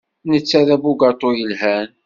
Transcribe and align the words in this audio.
Netta 0.31 0.61
d 0.67 0.69
abugaṭu 0.75 1.29
yelhan. 1.37 1.89